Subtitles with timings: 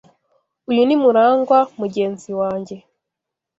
[0.69, 2.75] Uyu ni Murangwa, mugenzi wanjye.